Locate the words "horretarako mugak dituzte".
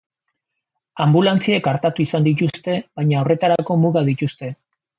3.23-4.55